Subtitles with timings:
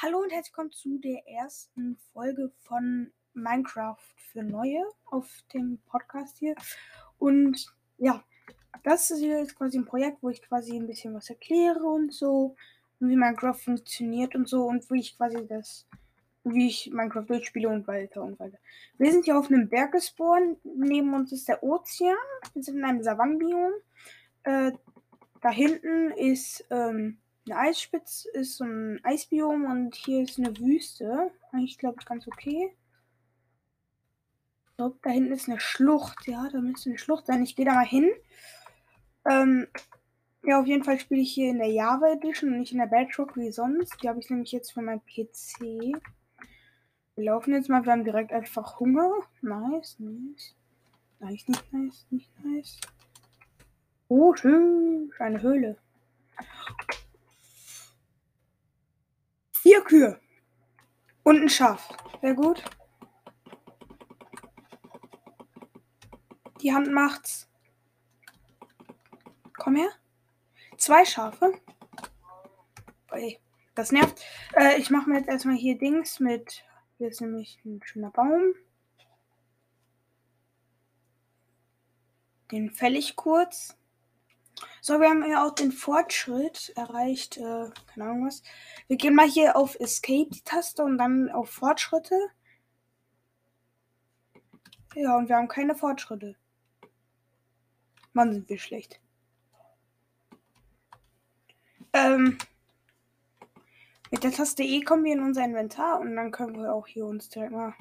[0.00, 3.98] Hallo und herzlich willkommen zu der ersten Folge von Minecraft
[4.30, 6.54] für Neue auf dem Podcast hier.
[7.18, 7.66] Und
[7.96, 8.22] ja,
[8.84, 12.54] das ist hier quasi ein Projekt, wo ich quasi ein bisschen was erkläre und so,
[13.00, 15.88] wie Minecraft funktioniert und so und wie ich quasi das,
[16.44, 18.58] wie ich Minecraft durchspiele und weiter und weiter.
[18.98, 20.60] Wir sind hier auf einem Berg gespawnt.
[20.62, 22.14] Neben uns ist der Ozean.
[22.52, 23.72] Wir sind in einem Savannenbiom.
[24.44, 24.70] Äh,
[25.40, 27.18] da hinten ist ähm,
[27.50, 31.30] eine Eisspitze ist so ein Eisbiom und hier ist eine Wüste.
[31.52, 32.74] Eigentlich glaube ich ganz okay.
[34.64, 36.26] Ich glaube, da hinten ist eine Schlucht.
[36.26, 37.42] Ja, da müsste eine Schlucht sein.
[37.42, 38.10] Ich gehe da mal hin.
[39.28, 39.66] Ähm,
[40.44, 42.86] ja, auf jeden Fall spiele ich hier in der Java Edition und nicht in der
[42.86, 44.02] Bedrock wie sonst.
[44.02, 45.60] Die habe ich nämlich jetzt für meinen PC.
[47.16, 47.84] Wir laufen jetzt mal.
[47.84, 49.10] Wir haben direkt einfach Hunger.
[49.42, 50.54] Nice, nice.
[51.18, 52.78] Nice, nicht nice, nicht nice.
[54.08, 55.12] Oh, schön.
[55.18, 55.76] Eine Höhle.
[59.62, 60.20] Vier Kühe.
[61.24, 61.88] Und ein Schaf.
[62.22, 62.62] Sehr gut.
[66.60, 67.48] Die Hand macht's.
[69.56, 69.90] Komm her.
[70.76, 71.60] Zwei Schafe.
[73.10, 73.40] Ey,
[73.74, 74.24] das nervt.
[74.54, 76.64] Äh, ich mache mir jetzt erstmal hier Dings mit.
[76.98, 78.54] Hier ist nämlich ein schöner Baum.
[82.52, 83.76] Den fäll ich kurz.
[84.88, 87.36] So, wir haben ja auch den Fortschritt erreicht.
[87.36, 88.42] Äh, keine Ahnung was.
[88.86, 92.14] Wir gehen mal hier auf Escape die Taste und dann auf Fortschritte.
[94.94, 96.36] Ja, und wir haben keine Fortschritte.
[98.14, 98.98] Mann, sind wir schlecht.
[101.92, 102.38] Ähm,
[104.10, 107.04] mit der Taste E kommen wir in unser Inventar und dann können wir auch hier
[107.04, 107.74] uns direkt mal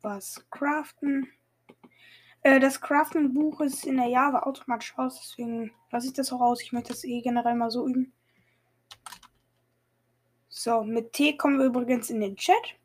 [0.00, 1.28] was craften.
[2.44, 6.62] Äh, das Crafting-Buch ist in der Java automatisch aus, deswegen lasse ich das auch aus.
[6.62, 8.12] Ich möchte das eh generell mal so üben.
[10.48, 12.76] So, mit T kommen wir übrigens in den Chat.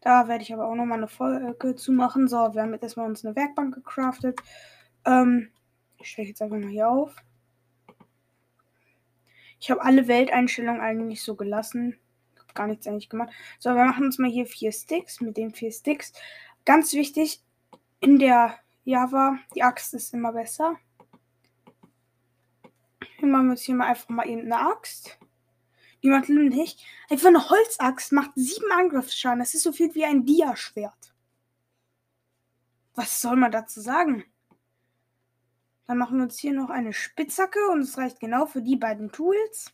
[0.00, 2.26] Da werde ich aber auch nochmal eine Folge zu machen.
[2.26, 4.40] So, wir haben jetzt erstmal uns eine Werkbank gecraftet.
[5.04, 5.50] Ähm,
[5.98, 7.16] ich stelle jetzt einfach mal hier auf.
[9.60, 11.98] Ich habe alle Welteinstellungen eigentlich so gelassen.
[12.38, 13.30] Habe gar nichts eigentlich gemacht.
[13.58, 15.20] So, wir machen uns mal hier vier Sticks.
[15.20, 16.12] Mit den vier Sticks.
[16.64, 17.42] Ganz wichtig,
[18.00, 20.76] in der Java, die Axt ist immer besser.
[23.18, 25.18] Wir machen jetzt hier mal einfach mal eben eine Axt.
[26.02, 26.84] Die macht nicht.
[27.10, 29.40] Einfach eine Holzaxt macht sieben Angriffsschaden.
[29.40, 31.14] Das ist so viel wie ein Dia-Schwert.
[32.94, 34.24] Was soll man dazu sagen?
[35.86, 39.10] Dann machen wir uns hier noch eine Spitzhacke und es reicht genau für die beiden
[39.10, 39.72] Tools.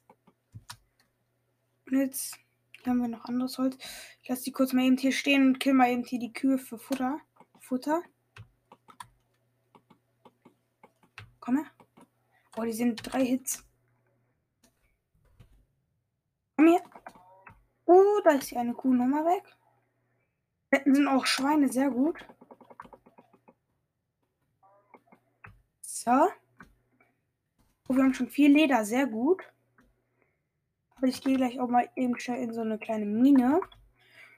[1.87, 2.39] Und jetzt
[2.87, 3.77] haben wir noch anderes Holz.
[4.23, 6.59] Ich lasse die kurz mal eben hier stehen und kill mal eben hier die Kühe
[6.59, 7.21] für Futter.
[7.61, 8.03] Futter.
[11.45, 11.67] Komm.
[12.57, 13.63] Oh, die sind drei Hits.
[16.57, 16.83] Komm her.
[17.85, 19.45] Oh, da ist hier eine Kuh nochmal weg.
[20.71, 22.25] Wetten sind auch Schweine sehr gut.
[25.83, 26.31] So.
[27.89, 29.43] Oh, wir haben schon viel Leder, sehr gut.
[30.97, 33.61] Aber ich gehe gleich auch mal eben schnell in so eine kleine Mine.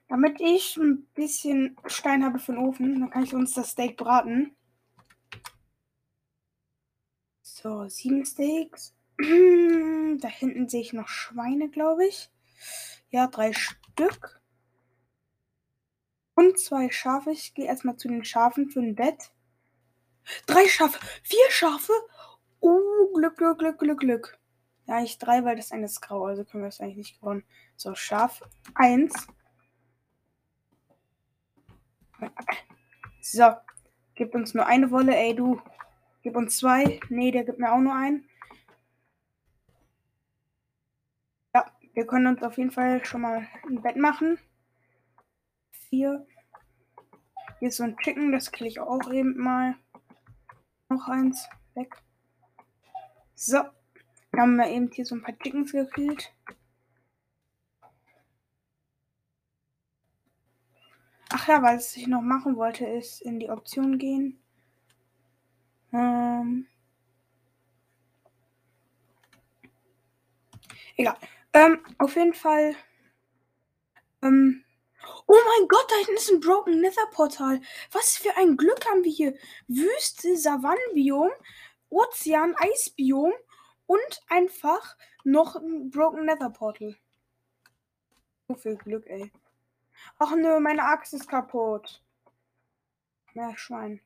[0.09, 3.97] Damit ich ein bisschen Stein habe für den Ofen, dann kann ich uns das Steak
[3.97, 4.56] braten.
[7.62, 8.94] So, sieben Steaks.
[9.19, 12.31] da hinten sehe ich noch Schweine, glaube ich.
[13.09, 14.43] Ja, drei Stück.
[16.34, 17.31] Und zwei Schafe.
[17.31, 19.33] Ich gehe erstmal zu den Schafen für ein Bett.
[20.44, 21.00] Drei Schafe.
[21.22, 21.94] Vier Schafe.
[22.61, 24.38] Oh, Glück, Glück, Glück, Glück, Glück.
[24.84, 26.27] Ja, ich drei, weil das eine ist grau.
[26.27, 27.44] Also können wir das eigentlich nicht gewonnen.
[27.78, 28.43] So, Schaf
[28.75, 29.15] eins.
[33.23, 33.55] So.
[34.15, 35.59] Gib uns nur eine Wolle, ey, du.
[36.26, 36.98] Gib uns zwei.
[37.09, 38.28] Nee, der gibt mir auch nur einen.
[41.54, 44.37] Ja, wir können uns auf jeden Fall schon mal ein Bett machen.
[45.70, 46.26] Vier.
[47.60, 49.76] Hier ist so ein Chicken, das kriege ich auch eben mal.
[50.88, 51.48] Noch eins.
[51.75, 51.94] Weg.
[53.37, 53.58] So.
[54.32, 56.34] Dann haben wir eben hier so ein paar Chickens gekillt.
[61.29, 64.43] Ach ja, was ich noch machen wollte, ist in die Option gehen.
[65.96, 66.66] Ähm.
[70.96, 71.16] Egal.
[71.52, 72.76] Ähm, auf jeden Fall.
[74.22, 74.62] Ähm.
[75.26, 77.60] Oh mein Gott, da hinten ist ein Broken Nether Portal.
[77.93, 79.34] Was für ein Glück haben wir hier.
[79.69, 81.31] Wüste, Savannenbiom,
[81.88, 83.32] Ozean, Eisbiom
[83.87, 86.96] und einfach noch ein Broken Nether Portal.
[88.48, 89.32] So viel Glück, ey.
[90.19, 92.02] Ach nö, meine Axt ist kaputt.
[93.34, 94.00] Na, Schwein.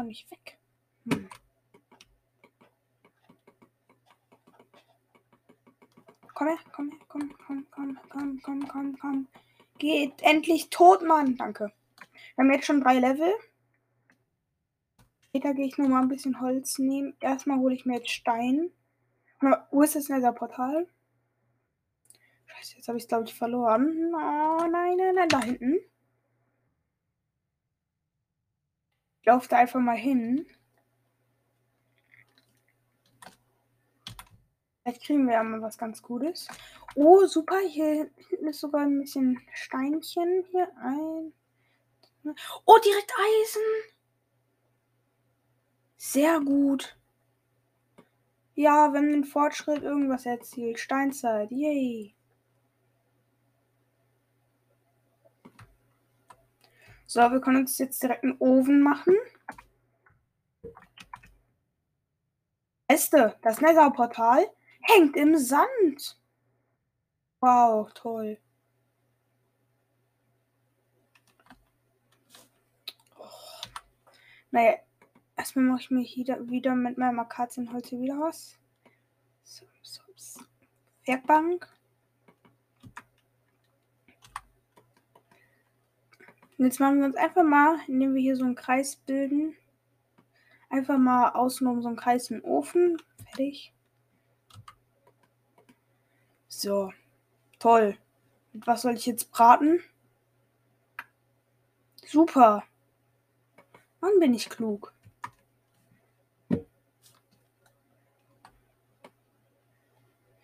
[0.00, 0.58] Doch nicht weg.
[1.10, 1.28] Hm.
[6.40, 9.28] komm her, komm her, komm, komm, komm, komm, komm, komm, komm.
[9.78, 11.36] Geht endlich tot, Mann.
[11.36, 11.72] Danke.
[12.34, 13.30] Wir haben jetzt schon drei Level.
[15.26, 17.14] Später gehe ich nur mal ein bisschen Holz nehmen.
[17.20, 18.70] Erstmal hole ich mir jetzt Stein.
[19.70, 20.88] Wo ist das Nether-Portal?
[22.46, 24.12] Scheiße, jetzt habe ich es, glaube ich, verloren.
[24.14, 25.78] Oh, nein, nein, nein, da hinten.
[29.30, 30.44] Ich laufe da einfach mal hin.
[34.82, 36.48] Vielleicht kriegen wir ja mal was ganz Gutes.
[36.96, 37.60] Oh, super.
[37.60, 40.44] Hier hinten ist sogar ein bisschen Steinchen.
[40.50, 41.32] Hier ein.
[42.64, 43.62] Oh, direkt Eisen.
[45.96, 46.98] Sehr gut.
[48.56, 50.80] Ja, wir haben den Fortschritt irgendwas erzielt.
[50.80, 51.52] Steinzeit.
[51.52, 52.16] Yay.
[57.12, 59.16] So, wir können uns jetzt direkt einen Ofen machen.
[62.86, 64.46] Beste, das Nether-Portal
[64.82, 66.20] hängt im Sand.
[67.40, 68.38] Wow, toll.
[73.18, 73.24] Oh.
[74.52, 74.78] Naja,
[75.34, 78.56] erstmal mache ich mir hier wieder mit meinem Akazienholz wieder was.
[79.42, 80.42] So, so, so.
[81.06, 81.68] Werkbank.
[86.60, 89.56] Und jetzt machen wir uns einfach mal, indem wir hier so einen Kreis bilden,
[90.68, 92.98] einfach mal außen um so einen Kreis im Ofen.
[93.24, 93.72] Fertig.
[96.48, 96.92] So.
[97.58, 97.96] Toll.
[98.52, 99.80] Mit was soll ich jetzt braten?
[102.04, 102.64] Super.
[104.00, 104.92] Wann bin ich klug?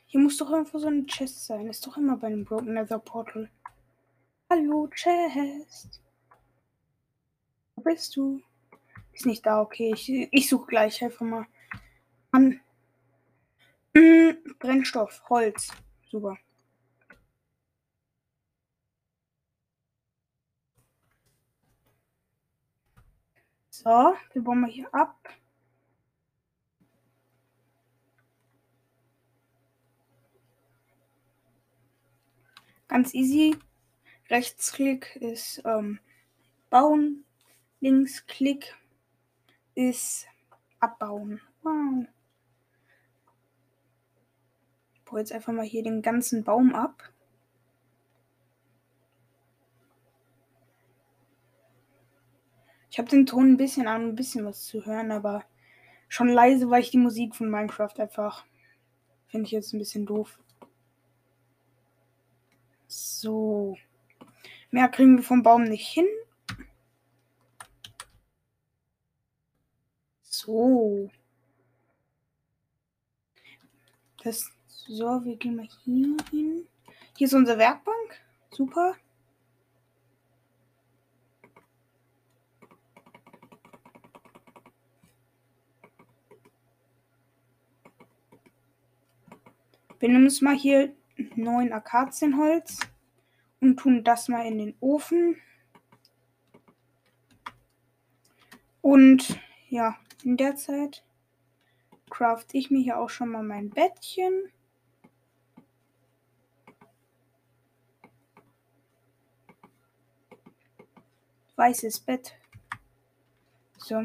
[0.07, 1.67] Hier muss doch irgendwo so ein Chest sein.
[1.67, 3.51] Ist doch immer bei einem Broken Nether Portal.
[4.49, 6.01] Hallo, Chest.
[7.87, 8.43] Bist du?
[9.13, 9.93] Ist nicht da, okay.
[9.95, 11.47] Ich, ich suche gleich einfach mal
[12.33, 12.61] an.
[13.95, 15.71] Hm, Brennstoff, Holz.
[16.11, 16.37] Super.
[23.71, 25.17] So, wir bauen mal hier ab.
[32.89, 33.57] Ganz easy.
[34.29, 36.01] Rechtsklick ist ähm,
[36.69, 37.26] bauen.
[37.81, 38.75] Linksklick
[39.75, 40.27] ist
[40.81, 41.41] abbauen.
[41.63, 42.07] Wow.
[44.95, 47.13] Ich baue jetzt einfach mal hier den ganzen Baum ab.
[52.91, 55.45] Ich habe den Ton ein bisschen an, ein bisschen was zu hören, aber
[56.09, 58.47] schon leise, weil ich die Musik von Minecraft einfach
[59.27, 60.39] finde ich jetzt ein bisschen doof.
[62.87, 63.77] So.
[64.71, 66.07] Mehr kriegen wir vom Baum nicht hin.
[70.37, 71.11] So.
[74.23, 76.69] Das, so, wir gehen mal hier hin.
[77.17, 78.21] Hier ist unsere Werkbank.
[78.51, 78.97] Super.
[89.99, 90.95] Wir nehmen uns mal hier
[91.35, 92.79] neun Akazienholz
[93.63, 95.41] und tun das mal in den Ofen.
[98.83, 99.41] Und
[99.71, 101.05] ja, in der Zeit
[102.11, 104.51] craft ich mir hier auch schon mal mein Bettchen.
[111.57, 112.37] Weißes Bett.
[113.79, 113.97] So.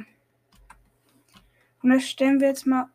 [1.84, 2.90] Und das stellen wir jetzt mal.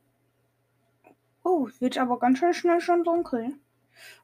[1.43, 3.55] Oh, wird aber ganz schön schnell schon dunkel.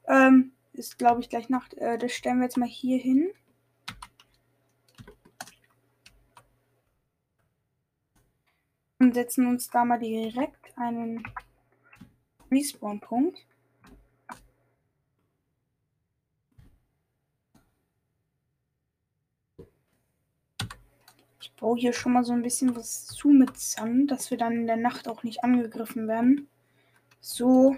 [0.07, 1.75] Ähm, ist, glaube ich, gleich Nacht.
[1.75, 3.31] Äh, das stellen wir jetzt mal hier hin.
[9.03, 11.21] Und setzen uns da mal direkt einen
[12.49, 13.37] Respawn-Punkt.
[21.41, 24.53] Ich baue hier schon mal so ein bisschen was zu mit Sand, dass wir dann
[24.53, 26.47] in der Nacht auch nicht angegriffen werden.
[27.19, 27.75] So.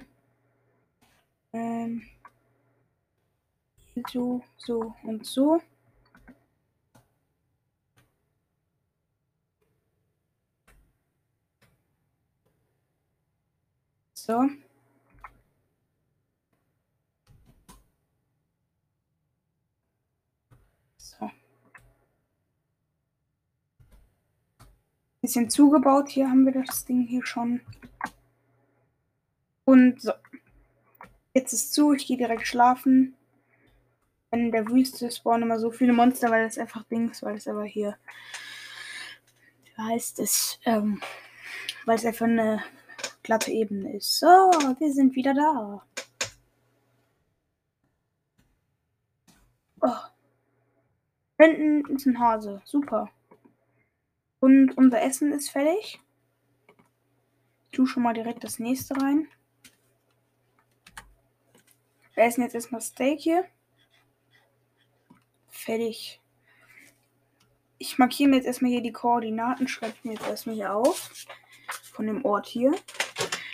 [1.53, 2.03] Ähm
[4.11, 5.59] so, so und so.
[14.25, 14.49] So.
[20.97, 21.29] So.
[25.21, 26.09] Bisschen zugebaut.
[26.09, 27.61] Hier haben wir das Ding hier schon.
[29.63, 30.13] Und so.
[31.35, 31.93] Jetzt ist zu.
[31.93, 33.15] Ich gehe direkt schlafen
[34.31, 37.63] in der Wüste spawnen immer so viele Monster, weil das einfach Dings, weil es aber
[37.63, 37.95] hier
[39.77, 40.99] heißt es, ähm,
[41.85, 42.63] weil es einfach eine
[43.25, 44.19] glatte Ebene ist.
[44.19, 45.83] So, wir sind wieder da.
[49.81, 49.97] Oh.
[51.37, 52.61] Hinten ist ein Hase.
[52.65, 53.09] Super.
[54.39, 55.99] Und unser Essen ist fertig.
[57.65, 59.27] Ich tue schon mal direkt das nächste rein.
[62.13, 63.45] Wir essen jetzt erstmal Steak hier.
[65.49, 66.21] Fertig.
[67.79, 71.25] Ich markiere mir jetzt erstmal hier die Koordinaten, schreibe mir jetzt erstmal hier auf.
[71.91, 72.75] Von dem Ort hier.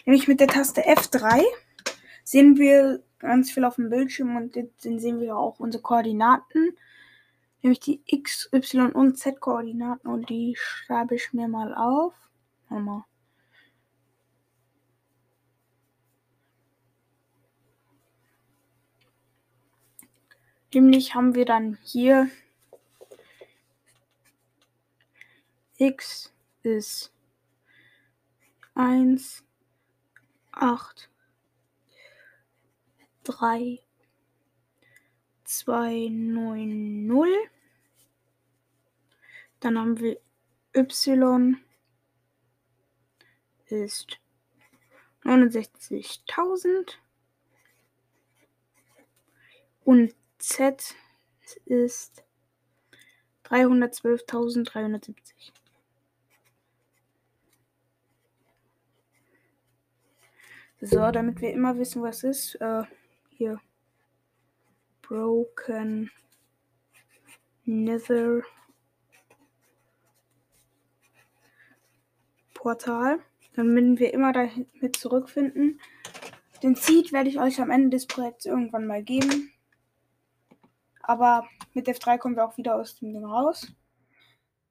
[0.06, 1.44] Nämlich mit der Taste F3
[2.24, 6.78] sehen wir ganz viel auf dem Bildschirm und jetzt sehen wir auch unsere Koordinaten.
[7.62, 12.14] Nämlich die X, Y und Z Koordinaten und die schreibe ich mir mal auf.
[12.70, 13.04] Mal.
[20.74, 22.30] Nämlich haben wir dann hier
[25.78, 26.32] x
[26.64, 27.12] ist
[28.76, 29.44] 1,
[30.62, 31.10] 8,
[33.24, 33.80] 3,
[35.44, 37.28] 2, 9, 0.
[39.60, 40.20] Dann haben wir
[40.76, 41.58] y
[43.66, 44.20] ist
[45.24, 46.94] 69.000
[49.84, 50.96] und z
[51.66, 52.24] ist
[53.46, 55.52] 312.370.
[60.84, 62.56] So, damit wir immer wissen, was ist.
[62.56, 62.84] Äh,
[63.30, 63.62] hier.
[65.04, 66.10] Broken
[67.66, 68.42] Nether
[72.56, 73.20] Portal.
[73.54, 75.80] Damit wir immer damit zurückfinden.
[76.64, 79.52] Den Seed werde ich euch am Ende des Projekts irgendwann mal geben.
[81.04, 83.72] Aber mit F3 kommen wir auch wieder aus dem Ding raus.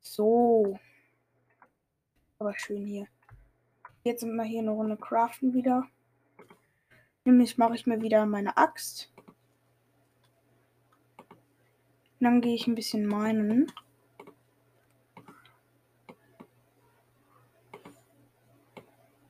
[0.00, 0.76] So.
[2.40, 3.06] Aber schön hier.
[4.02, 5.86] Jetzt sind wir hier eine Runde craften wieder.
[7.24, 9.12] Nämlich mache ich mir wieder meine Axt.
[12.20, 13.72] dann gehe ich ein bisschen meinen.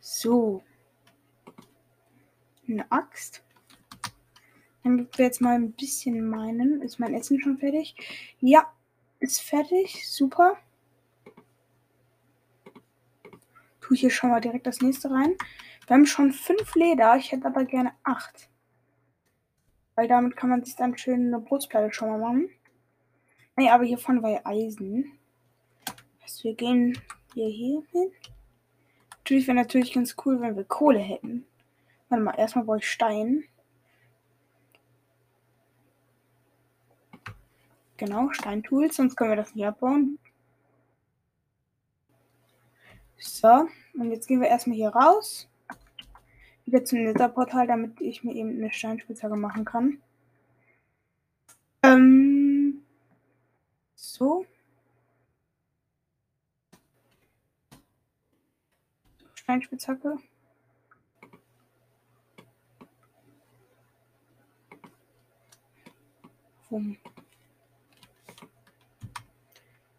[0.00, 0.62] So.
[2.68, 3.42] Eine Axt.
[4.82, 6.82] Dann gibt wir jetzt mal ein bisschen meinen.
[6.82, 7.94] Ist mein Essen schon fertig?
[8.40, 8.72] Ja,
[9.18, 10.08] ist fertig.
[10.08, 10.56] Super.
[13.80, 15.36] Tue ich hier schon mal direkt das nächste rein.
[15.86, 17.16] Wir haben schon fünf Leder.
[17.16, 18.48] Ich hätte aber gerne acht.
[19.94, 22.48] Weil damit kann man sich dann schön eine Brustplatte schon mal machen.
[23.56, 25.18] Nee, aber hier vorne war ja Eisen.
[26.22, 26.98] Also wir gehen
[27.34, 28.12] hier, hier hin.
[29.10, 31.44] Natürlich wäre natürlich ganz cool, wenn wir Kohle hätten.
[32.08, 33.44] Warte mal, erstmal brauche ich Stein.
[37.96, 40.18] Genau, Steintools, sonst können wir das nicht abbauen.
[43.18, 45.49] So, und jetzt gehen wir erstmal hier raus
[46.70, 49.98] wieder zum Netherportal, damit ich mir eben eine Steinspitzhacke machen kann.
[51.82, 52.82] Ähm,
[53.94, 54.46] so.
[59.34, 60.18] Steinspitzhacke.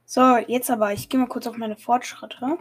[0.06, 2.58] So, jetzt aber, ich gehe mal kurz auf meine Fortschritte.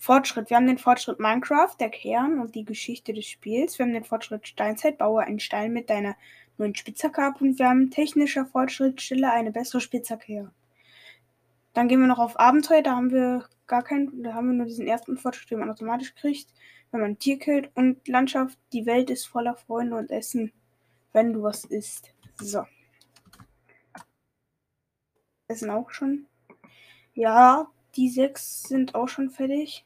[0.00, 0.48] Fortschritt.
[0.48, 3.78] Wir haben den Fortschritt Minecraft, der Kern und die Geschichte des Spiels.
[3.78, 6.16] Wir haben den Fortschritt Steinzeit, baue einen Stein mit deiner
[6.56, 7.42] neuen Spitzhacke ab.
[7.42, 10.52] Und wir haben technischer Fortschritt, stelle eine bessere Spitzhacke her.
[11.74, 12.80] Dann gehen wir noch auf Abenteuer.
[12.80, 16.14] Da haben wir gar keinen, da haben wir nur diesen ersten Fortschritt, den man automatisch
[16.14, 16.48] kriegt,
[16.90, 17.70] wenn man ein Tier killt.
[17.74, 20.50] Und Landschaft, die Welt ist voller Freunde und Essen,
[21.12, 22.14] wenn du was isst.
[22.36, 22.64] So.
[25.46, 26.24] Essen auch schon.
[27.12, 29.84] Ja, die sechs sind auch schon fertig.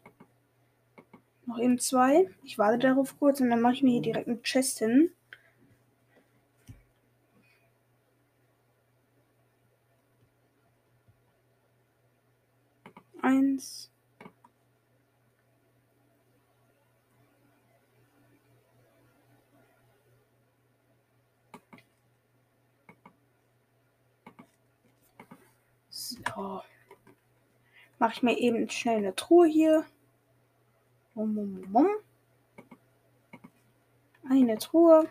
[1.47, 2.29] Noch eben zwei.
[2.43, 5.11] Ich warte darauf kurz und dann mache ich mir hier direkt eine Chest hin.
[13.23, 13.91] Eins.
[25.91, 26.63] So.
[27.99, 29.87] Mache ich mir eben schnell eine Truhe hier.
[34.29, 35.09] Eine Truhe.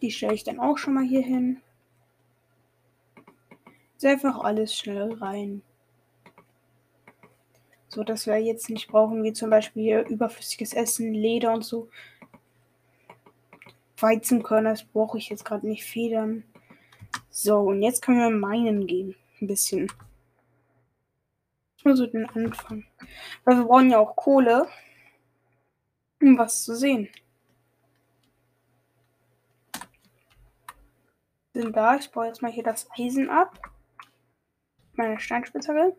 [0.00, 1.60] Die stelle ich dann auch schon mal hier hin.
[3.96, 5.62] Ist einfach alles schnell rein.
[7.88, 11.88] So dass wir jetzt nicht brauchen, wie zum Beispiel überflüssiges Essen, Leder und so.
[13.98, 15.84] Weizenkörner, das brauche ich jetzt gerade nicht.
[15.84, 16.44] Federn.
[17.30, 19.14] So, und jetzt können wir meinen gehen.
[19.40, 19.90] Ein bisschen.
[21.84, 22.84] Also den Anfang.
[23.44, 24.68] Weil wir brauchen ja auch Kohle,
[26.20, 27.08] um was zu sehen.
[31.54, 31.96] So, sind da.
[31.96, 33.58] Ich baue jetzt mal hier das Eisen ab.
[34.94, 35.96] Meine Steinspitzhacke.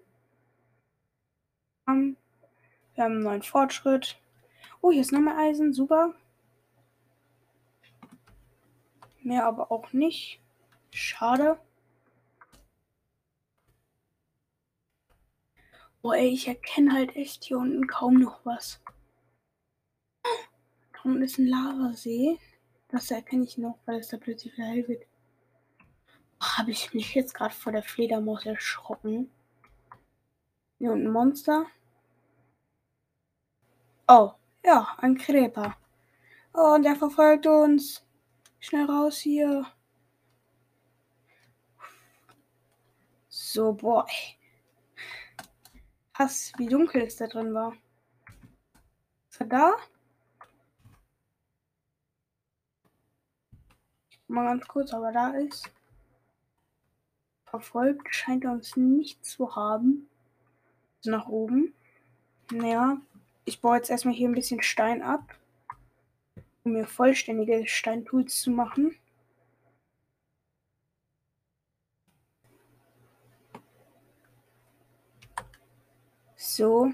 [1.86, 2.16] Um,
[2.96, 4.20] wir haben einen neuen Fortschritt.
[4.82, 5.74] Oh, hier ist noch mehr Eisen.
[5.74, 6.14] Super.
[9.22, 10.40] Mehr aber auch nicht.
[10.92, 11.60] Schade.
[16.04, 18.82] Boah, ey, ich erkenne halt echt hier unten kaum noch was.
[20.92, 22.38] Da unten ist ein Lavasee.
[22.90, 25.06] Das erkenne ich noch, weil es da plötzlich wieder hell wird.
[26.42, 29.32] Habe ich mich jetzt gerade vor der Fledermaus erschrocken?
[30.78, 31.68] Hier unten Monster.
[34.10, 34.34] Oh,
[34.66, 35.78] ja, ein Creeper.
[36.54, 38.06] Oh, und der verfolgt uns.
[38.60, 39.66] Schnell raus hier.
[43.30, 44.06] So, boah.
[46.14, 47.74] Krass, wie dunkel es da drin war.
[49.32, 49.74] Ist er da?
[54.28, 55.72] Mal ganz kurz, aber da ist.
[57.46, 60.08] Verfolgt scheint er uns nicht zu haben.
[61.04, 61.74] Nach oben.
[62.52, 62.98] Naja,
[63.46, 65.36] ich baue jetzt erstmal hier ein bisschen Stein ab,
[66.64, 68.96] um mir vollständige Steintools zu machen.
[76.56, 76.92] So.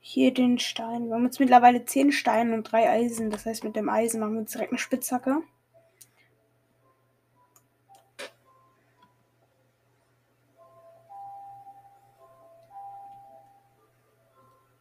[0.00, 1.08] Hier den Stein.
[1.08, 3.28] Wir haben jetzt mittlerweile 10 Steine und 3 Eisen.
[3.28, 5.42] Das heißt, mit dem Eisen machen wir uns direkt eine Spitzhacke.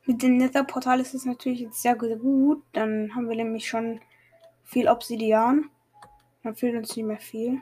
[0.05, 2.63] Mit dem Netherportal ist es natürlich jetzt sehr gut.
[2.71, 3.99] Dann haben wir nämlich schon
[4.63, 5.69] viel Obsidian.
[6.41, 7.61] Dann fehlt uns nicht mehr viel.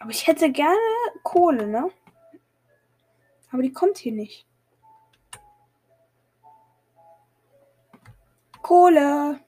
[0.00, 0.76] Aber ich hätte gerne
[1.22, 1.90] Kohle, ne?
[3.52, 4.46] Aber die kommt hier nicht.
[8.62, 9.40] Kohle.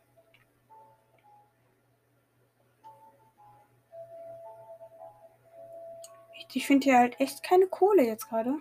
[6.54, 8.56] Ich finde hier halt echt keine Kohle jetzt gerade.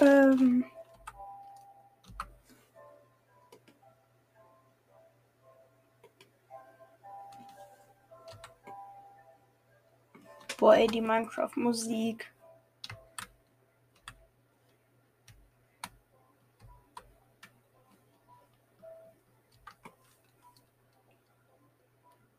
[0.00, 0.64] Ähm.
[10.58, 12.30] Boah, ey, die Minecraft-Musik.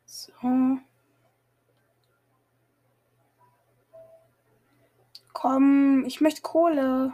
[0.06, 0.32] So.
[5.34, 7.14] Komm, ich möchte Kohle.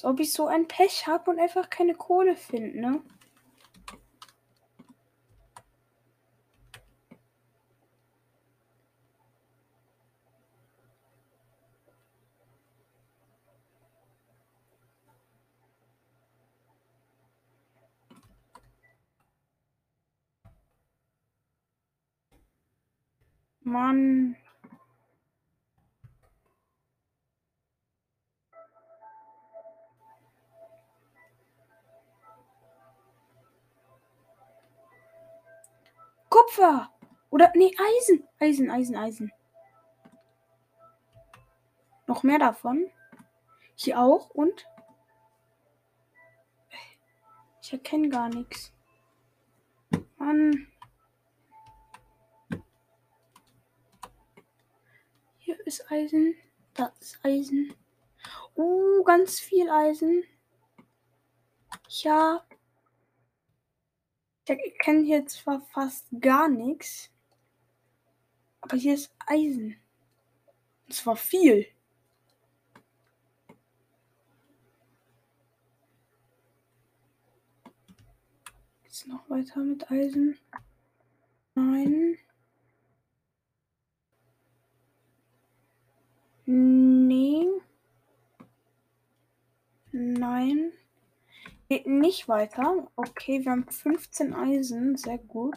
[0.00, 3.02] Als ob ich so ein Pech habe und einfach keine Kohle finde, ne?
[23.62, 24.39] Mann.
[36.60, 36.90] Kupfer.
[37.30, 38.28] Oder, nee, Eisen.
[38.38, 39.32] Eisen, Eisen, Eisen.
[42.06, 42.90] Noch mehr davon.
[43.76, 44.66] Hier auch und.
[47.62, 48.72] Ich erkenne gar nichts.
[50.18, 50.66] Mann.
[55.38, 56.34] Hier ist Eisen.
[56.74, 57.74] Da ist Eisen.
[58.56, 60.24] Uh, ganz viel Eisen.
[61.88, 62.44] Ja.
[64.46, 67.10] Ich kenne hier zwar fast gar nichts.
[68.60, 69.76] Aber hier ist Eisen.
[70.86, 71.66] Und zwar viel.
[78.84, 80.38] Jetzt noch weiter mit Eisen.
[81.54, 82.18] Nein.
[86.44, 87.46] Nee.
[89.92, 90.72] Nein.
[91.70, 92.90] Geht nicht weiter.
[92.96, 94.96] Okay, wir haben 15 Eisen.
[94.96, 95.54] Sehr gut.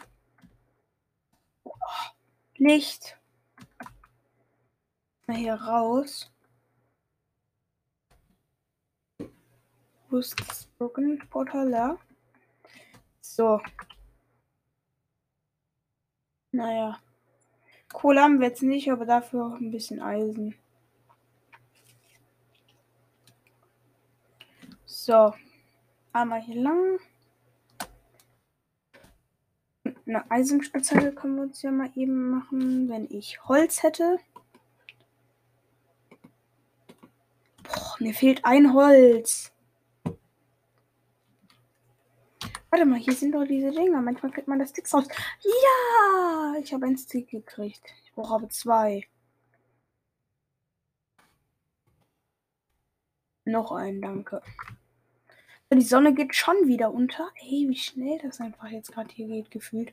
[2.56, 3.18] Licht.
[5.26, 6.32] Mal hier raus.
[10.10, 11.98] Wo ist das Broken Portal da?
[13.20, 13.60] So.
[16.52, 17.02] Naja.
[17.92, 20.54] Kohle haben wir jetzt nicht, aber dafür ein bisschen Eisen.
[24.86, 25.34] So.
[26.14, 27.00] Einmal hier lang.
[30.06, 34.20] Eine Eisenspitzhacke können wir uns ja mal eben machen, wenn ich Holz hätte.
[37.64, 39.52] Boah, mir fehlt ein Holz.
[42.70, 44.02] Warte mal, hier sind doch diese Dinger.
[44.02, 45.08] Manchmal kriegt man das Stick raus.
[45.42, 47.84] Ja, ich habe ein Stick gekriegt.
[48.04, 49.08] Ich brauche aber zwei.
[53.46, 54.42] Noch einen, danke.
[55.76, 57.30] Die Sonne geht schon wieder unter.
[57.42, 59.92] Ey, wie schnell das einfach jetzt gerade hier geht, gefühlt.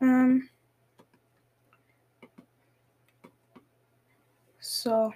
[0.00, 0.48] Ähm
[4.58, 5.12] so.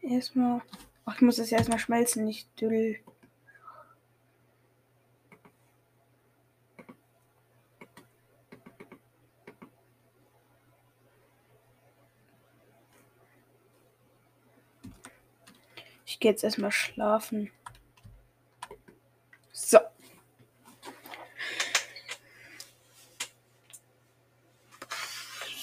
[0.00, 0.62] Erstmal.
[1.04, 2.98] Ach, ich muss es erstmal schmelzen, nicht düll.
[16.06, 17.50] Ich gehe jetzt erstmal schlafen.
[19.52, 19.78] So.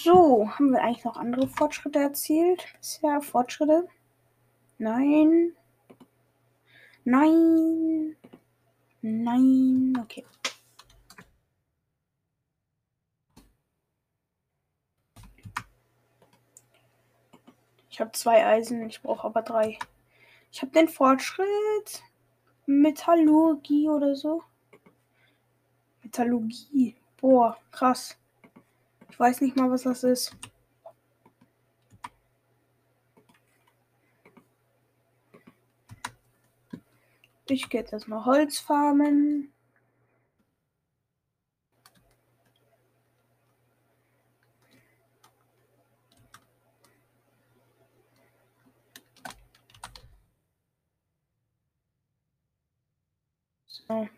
[0.06, 2.64] So, haben wir eigentlich noch andere Fortschritte erzielt?
[2.78, 3.88] Bisher Fortschritte?
[4.78, 5.54] Nein.
[7.06, 8.16] Nein.
[9.02, 9.94] Nein.
[10.00, 10.24] Okay.
[17.90, 19.80] Ich habe zwei Eisen, ich brauche aber drei.
[20.52, 22.04] Ich habe den Fortschritt.
[22.68, 24.44] Metallurgie oder so.
[26.04, 26.96] Metallurgie.
[27.18, 28.20] Boah, krass.
[29.16, 30.36] Ich weiß nicht mal, was das ist.
[37.48, 39.54] Ich gehe jetzt erstmal Holz farmen.
[53.66, 54.10] So.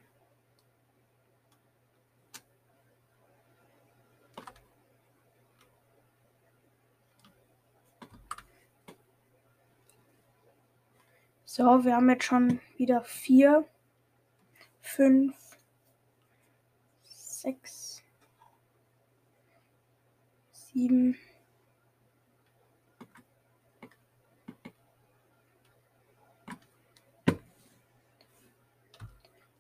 [11.58, 13.67] So, wir haben jetzt schon wieder vier,
[14.80, 15.36] fünf,
[17.02, 18.04] sechs,
[20.52, 21.17] sieben.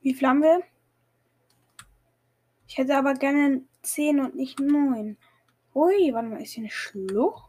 [0.01, 0.61] Wie viel haben wir?
[2.67, 5.17] Ich hätte aber gerne 10 und nicht 9.
[5.73, 7.46] Ui, warte mal, ist hier eine Schlucht?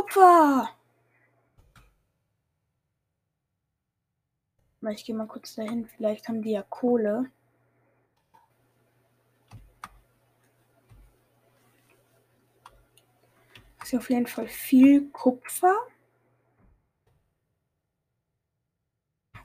[0.00, 0.70] Kupfer!
[4.92, 5.86] Ich gehe mal kurz dahin.
[5.86, 7.30] Vielleicht haben die ja Kohle.
[13.82, 15.76] Ist auf jeden Fall viel Kupfer.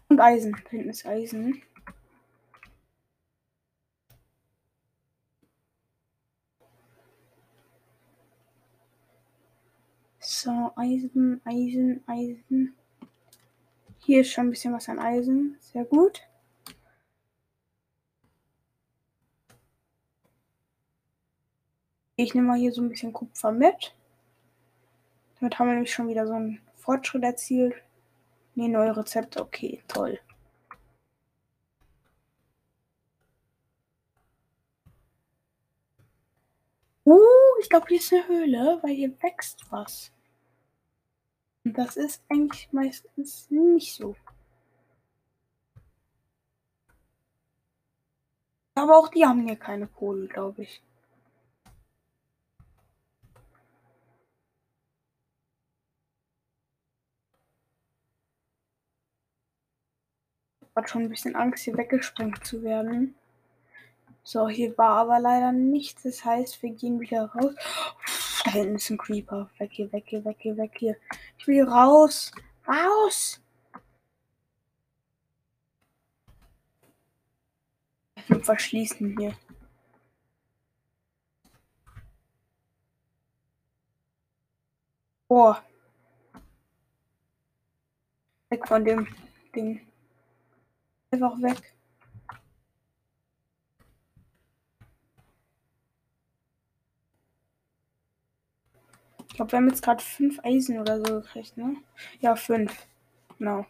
[0.07, 0.53] Und Eisen.
[0.53, 1.63] Da hinten ist Eisen.
[10.45, 12.75] So, Eisen, Eisen, Eisen.
[13.97, 15.57] Hier ist schon ein bisschen was an Eisen.
[15.59, 16.21] Sehr gut.
[22.15, 23.95] Ich nehme mal hier so ein bisschen Kupfer mit.
[25.39, 27.73] Damit haben wir nämlich schon wieder so einen Fortschritt erzielt.
[28.53, 29.41] Nee, neue Rezepte.
[29.41, 30.19] Okay, toll.
[37.03, 37.19] Uh,
[37.61, 40.11] ich glaube, hier ist eine Höhle, weil hier wächst was.
[41.65, 44.15] Das ist eigentlich meistens nicht so.
[48.75, 50.81] Aber auch die haben hier keine Kohle, glaube ich.
[60.75, 63.15] hat schon ein bisschen Angst, hier weggesprengt zu werden.
[64.23, 66.03] So, hier war aber leider nichts.
[66.03, 67.55] Das heißt, wir gehen wieder raus.
[68.45, 69.49] Da hinten ist ein Creeper.
[69.57, 70.95] Weg hier, weg hier, weg hier, weg hier.
[71.37, 72.31] Ich will hier raus.
[72.67, 73.41] Raus!
[78.15, 79.35] Ich will verschließen hier.
[85.27, 85.55] Oh.
[88.49, 89.07] Weg von dem
[89.55, 89.87] Ding
[91.11, 91.74] einfach weg.
[99.35, 101.75] Ich glaube, wir haben jetzt gerade fünf Eisen oder so gekriegt, ne?
[102.21, 102.87] Ja, fünf.
[103.37, 103.65] Genau.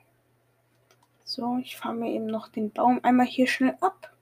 [1.23, 4.15] So, ich fahre mir eben noch den Baum einmal hier schnell ab.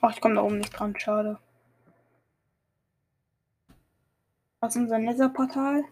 [0.00, 1.38] Ach, ich komme da oben nicht dran, schade.
[4.58, 5.84] Was ist unser Netherportal.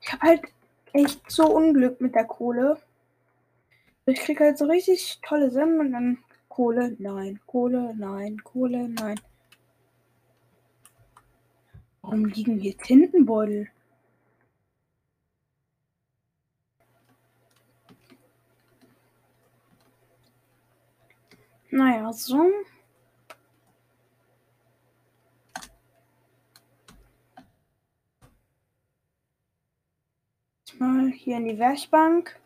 [0.00, 0.42] Ich habe halt
[0.92, 2.78] echt so Unglück mit der Kohle.
[4.06, 9.20] Ich kriege halt so richtig tolle Sachen und dann Kohle, nein, Kohle, nein, Kohle, nein.
[12.02, 13.68] Warum liegen hier Tintenbeutel?
[21.70, 22.50] Naja, so.
[31.32, 32.38] Hier in die Werkbank.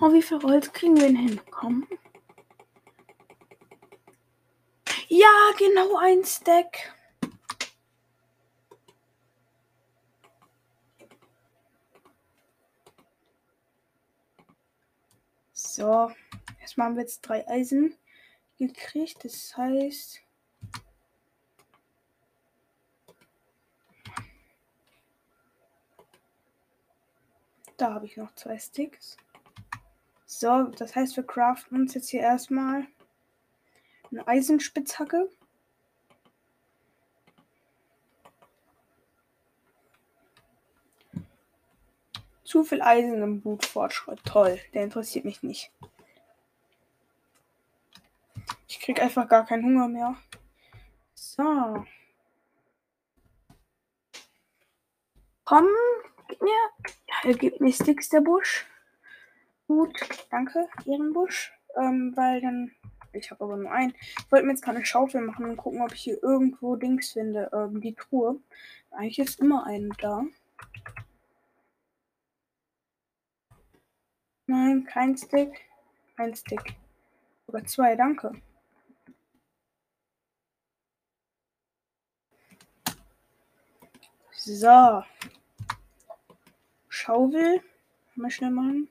[0.00, 1.40] Oh, wie viel Holz kriegen wir denn hin?
[1.52, 1.86] Komm.
[5.06, 6.96] Ja, genau ein Stack.
[15.52, 16.10] So,
[16.60, 17.94] erstmal haben wir jetzt drei Eisen
[18.58, 19.24] gekriegt.
[19.24, 20.22] Das heißt,
[27.78, 29.16] da habe ich noch zwei Sticks.
[30.26, 32.86] So, das heißt, wir craften uns jetzt hier erstmal
[34.10, 35.30] eine Eisenspitzhacke.
[42.44, 44.24] Zu viel Eisen im Blutfortschritt.
[44.24, 45.70] Toll, der interessiert mich nicht.
[48.66, 50.16] Ich krieg einfach gar keinen Hunger mehr.
[51.14, 51.84] So.
[55.44, 55.66] Komm,
[56.28, 56.97] gib mir.
[57.24, 58.66] Ja, gib mir Sticks der Busch.
[59.66, 59.92] Gut,
[60.30, 61.52] danke, Ehrenbusch.
[61.76, 62.72] Ähm, weil dann.
[63.12, 63.94] Ich habe aber nur einen.
[64.18, 67.50] Ich wollte mir jetzt keine Schaufel machen und gucken, ob ich hier irgendwo Dings finde.
[67.52, 68.40] Ähm, die Truhe.
[68.90, 70.24] Eigentlich ist immer eine da.
[74.46, 75.66] Nein, kein Stick.
[76.16, 76.76] Ein Stick.
[77.46, 78.32] Sogar zwei, danke.
[84.32, 85.02] So.
[87.08, 87.62] Schaufel.
[88.16, 88.86] Mal schnell machen.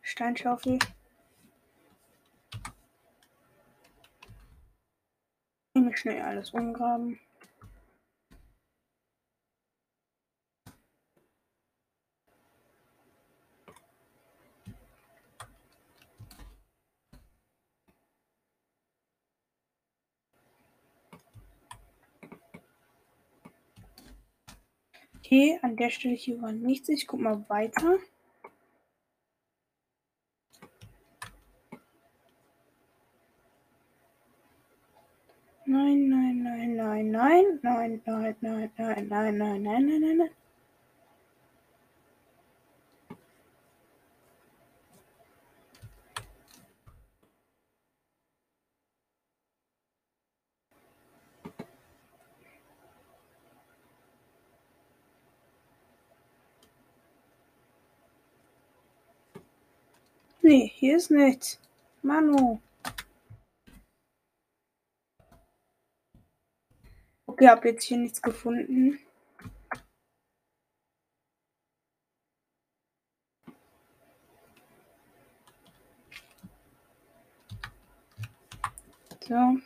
[0.00, 0.78] Steinschaufel.
[5.74, 7.20] Nehme schnell alles umgraben.
[25.32, 26.90] Okay, an der Stelle hier war nichts.
[26.90, 27.96] Ich guck mal weiter.
[35.64, 40.30] Nein, nein, nein, nein, nein, nein, nein, nein, nein, nein, nein, nein, nein, nein,
[60.52, 61.58] Nee, hier ist nichts.
[62.02, 62.60] Manu.
[67.24, 68.98] Okay, hab jetzt hier nichts gefunden.
[79.26, 79.56] So.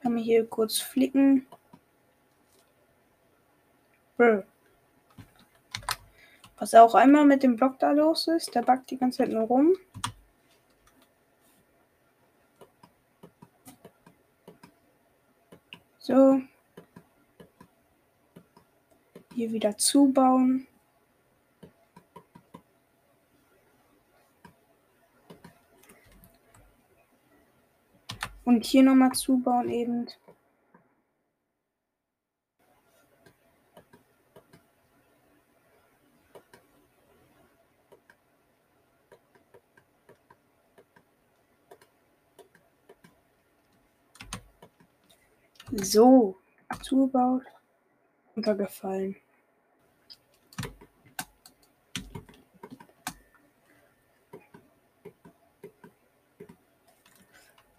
[0.00, 1.46] Kann wir hier kurz flicken.
[4.16, 4.46] Brr.
[6.62, 9.42] Was auch einmal mit dem Block da los ist, der backt die ganze Zeit nur
[9.42, 9.72] rum.
[15.98, 16.40] So.
[19.34, 20.68] Hier wieder zubauen.
[28.44, 30.06] Und hier nochmal zubauen eben.
[45.82, 46.36] So,
[46.80, 47.42] zugebaut,
[48.36, 49.16] runtergefallen.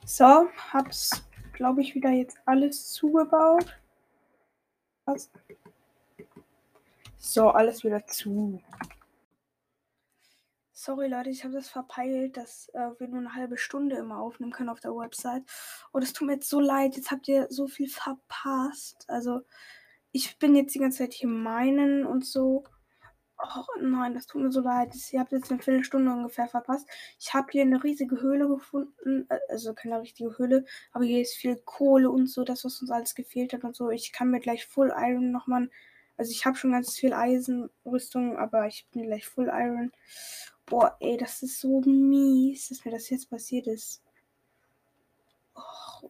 [0.05, 3.79] So, hab's, glaube ich, wieder jetzt alles zugebaut.
[5.05, 5.31] Was?
[7.17, 8.61] So, alles wieder zu.
[10.85, 14.51] Sorry Leute, ich habe das verpeilt, dass äh, wir nur eine halbe Stunde immer aufnehmen
[14.51, 15.43] können auf der Website.
[15.93, 19.05] Und es tut mir jetzt so leid, jetzt habt ihr so viel verpasst.
[19.07, 19.43] Also
[20.11, 22.65] ich bin jetzt die ganze Zeit hier meinen und so.
[23.37, 24.93] Oh nein, das tut mir so leid.
[25.13, 26.85] Ihr habt jetzt eine Viertelstunde ungefähr verpasst.
[27.17, 29.25] Ich habe hier eine riesige Höhle gefunden.
[29.29, 32.91] Äh, also keine richtige Höhle, aber hier ist viel Kohle und so, das, was uns
[32.91, 33.89] alles gefehlt hat und so.
[33.89, 35.69] Ich kann mir gleich Full Iron nochmal.
[36.17, 39.91] Also ich habe schon ganz viel Eisenrüstung, aber ich bin gleich Full Iron.
[40.65, 44.01] Boah, ey, das ist so mies, dass mir das jetzt passiert ist.
[45.55, 46.09] Oh.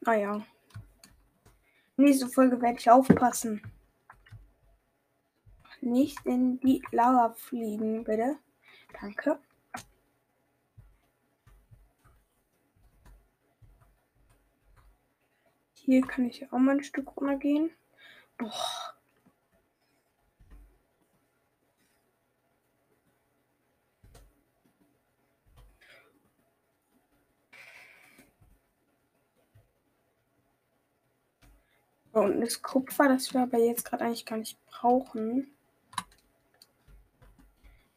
[0.00, 0.44] Naja.
[1.96, 3.62] Nächste Folge werde ich aufpassen.
[5.80, 8.38] Nicht in die Lava fliegen, bitte.
[9.00, 9.38] Danke.
[15.74, 17.70] Hier kann ich auch mal ein Stück runtergehen.
[18.38, 18.99] Boah.
[32.12, 35.50] Und das Kupfer, das wir aber jetzt gerade eigentlich gar nicht brauchen.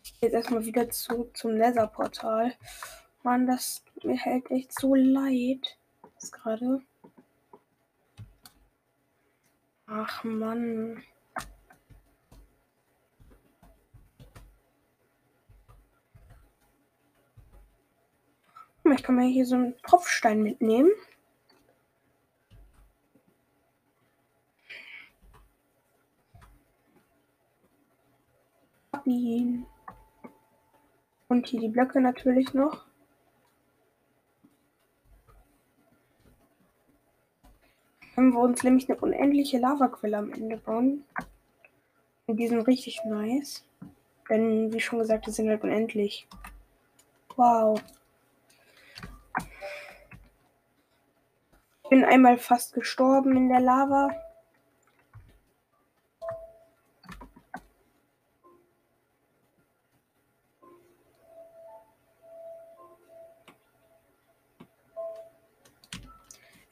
[0.04, 2.54] Ich gehe jetzt erstmal wieder zurück zum Nether-Portal.
[3.24, 5.78] Mann, das mir hält echt so leid.
[6.20, 6.82] Das gerade.
[9.88, 11.04] Ach Mann.
[18.96, 20.92] Ich kann mir hier so einen Tropfstein mitnehmen.
[29.12, 29.66] Ihn.
[31.28, 32.86] Und hier die Blöcke natürlich noch.
[38.16, 41.04] Können wir uns nämlich eine unendliche Lavaquelle am Ende bauen.
[42.28, 43.66] Und die sind richtig nice.
[44.30, 46.28] Denn, wie schon gesagt, die sind halt unendlich.
[47.36, 47.82] Wow.
[51.84, 54.10] Ich bin einmal fast gestorben in der Lava.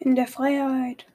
[0.01, 1.05] In der Freiheit.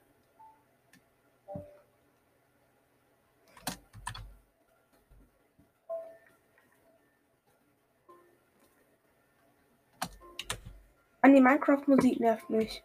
[11.21, 12.81] An die Minecraft-Musik nervt mich.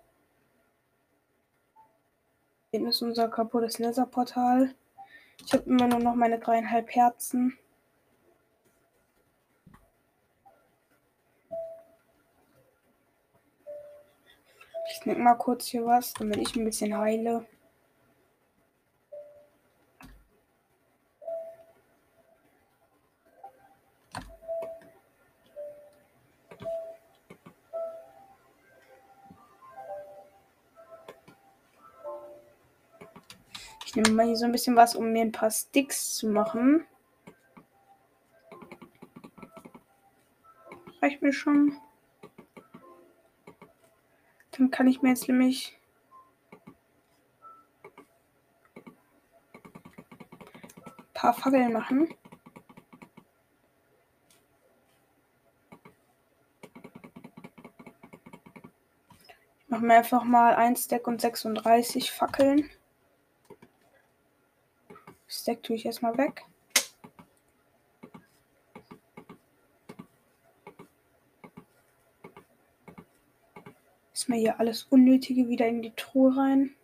[2.72, 4.74] Hier ist unser kaputtes Nether-Portal.
[5.46, 7.56] Ich habe immer nur noch meine dreieinhalb Herzen.
[15.02, 17.46] Knick mal kurz hier was, damit ich ein bisschen heile.
[33.84, 36.86] Ich nehme mal hier so ein bisschen was, um mir ein paar Sticks zu machen.
[41.02, 41.76] Reicht mir schon.
[44.62, 45.76] Dann kann ich mir jetzt nämlich
[50.86, 52.14] ein paar Fackeln machen.
[59.58, 62.70] Ich mache mir einfach mal ein Stack und 36 Fackeln.
[65.26, 66.44] Stack tue ich erstmal weg.
[74.28, 76.74] Mir hier alles Unnötige wieder in die Truhe rein.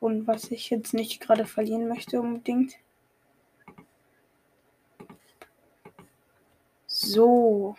[0.00, 2.74] Und was ich jetzt nicht gerade verlieren möchte unbedingt.
[6.86, 7.76] So.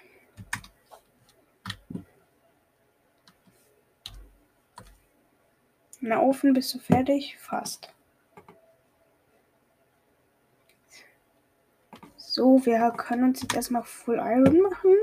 [5.99, 7.37] Na, Ofen, bist du fertig?
[7.37, 7.93] Fast.
[12.17, 14.95] So, wir können uns jetzt erstmal Full Iron machen.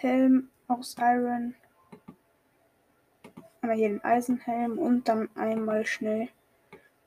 [0.00, 1.54] Helm aus Iron.
[3.60, 6.30] Einmal hier den Eisenhelm und dann einmal schnell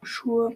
[0.04, 0.56] Schuhe.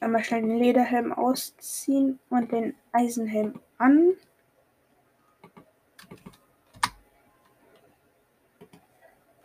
[0.00, 4.14] Einmal schnell den Lederhelm ausziehen und den Eisenhelm an.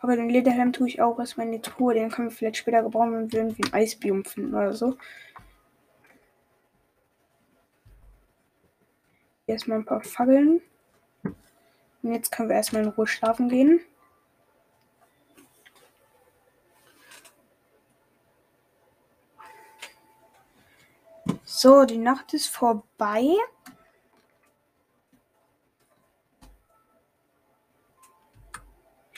[0.06, 1.92] Aber den Lederhelm tue ich auch erstmal in die Truhe.
[1.92, 4.96] Den können wir vielleicht später gebrauchen, wenn wir irgendwie ein Eisbiom finden oder so.
[9.48, 10.62] Erstmal ein paar Fackeln.
[11.24, 13.80] Und jetzt können wir erstmal in Ruhe schlafen gehen.
[21.42, 23.24] So, die Nacht ist vorbei.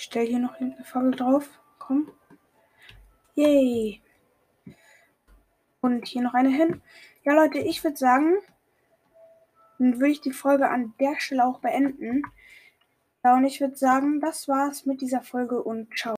[0.08, 1.60] Ich stelle hier noch eine Fackel drauf.
[1.78, 2.10] Komm.
[3.34, 4.00] Yay.
[5.82, 6.80] Und hier noch eine hin.
[7.24, 8.38] Ja, Leute, ich würde sagen,
[9.78, 12.22] dann würde ich die Folge an der Stelle auch beenden.
[13.22, 16.06] Ja, und ich würde sagen, das war's mit dieser Folge und ciao.